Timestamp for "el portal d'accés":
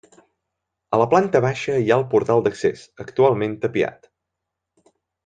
2.03-2.87